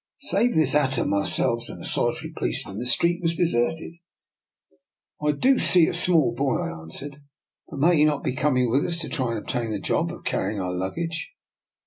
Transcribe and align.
Save 0.21 0.55
this 0.55 0.73
atom, 0.73 1.13
ourselves, 1.13 1.69
and 1.69 1.79
a 1.79 1.85
solitary 1.85 2.33
policeman, 2.35 2.79
the 2.79 2.87
street 2.87 3.21
was 3.21 3.35
deserted." 3.35 3.97
I 5.23 5.31
do 5.33 5.59
see 5.59 5.85
a 5.87 5.93
small 5.93 6.33
boy," 6.33 6.57
I 6.59 6.69
answered;" 6.81 7.21
but 7.69 7.77
may 7.77 7.97
he 7.97 8.05
not 8.05 8.23
be 8.23 8.35
corrfng 8.35 8.67
with 8.71 8.83
us 8.83 8.97
to 9.01 9.09
try 9.09 9.33
and 9.35 9.43
ob 9.45 9.47
tain 9.47 9.69
the 9.69 9.77
job 9.79 10.11
of 10.11 10.23
carrying 10.23 10.59
our 10.59 10.73
luggage? 10.73 11.33